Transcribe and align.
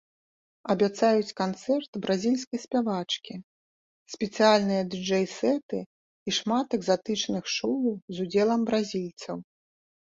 Абяцаюць 0.73 1.35
канцэрт 1.41 1.91
бразільскай 2.05 2.59
спявачкі, 2.65 3.33
спецыяльныя 4.15 4.83
дыджэй-сэты 4.95 5.77
і 5.87 6.29
шмат 6.41 6.67
экзатычных 6.83 7.43
шоу 7.61 7.89
з 7.97 8.17
удзелам 8.29 8.61
бразільцаў. 8.71 9.37